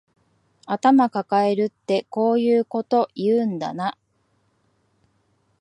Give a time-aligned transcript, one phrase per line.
[0.65, 3.99] 頭かかえるってこういうこと言うんだな